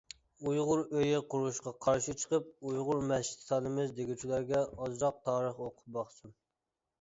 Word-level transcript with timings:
ئۇيغۇر 0.51 0.79
ئۆيى 0.85 1.17
قۇرۇشقا 1.33 1.73
قارشى 1.85 2.15
چىقىپ 2.21 2.47
ئۇيغۇر 2.69 3.03
مەسچىتى 3.11 3.45
سالىمىز 3.51 3.93
دېگۈچىلەرگە 4.01 4.63
ئازراق 4.87 5.21
تارىخ 5.29 5.63
ئوقۇپ 5.69 5.95
باقسۇن. 6.01 6.35